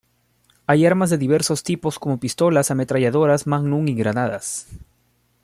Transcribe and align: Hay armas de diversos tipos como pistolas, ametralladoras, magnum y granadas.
Hay 0.65 0.87
armas 0.87 1.11
de 1.11 1.19
diversos 1.19 1.61
tipos 1.61 1.99
como 1.99 2.19
pistolas, 2.19 2.71
ametralladoras, 2.71 3.45
magnum 3.45 3.87
y 3.87 3.93
granadas. 3.93 4.65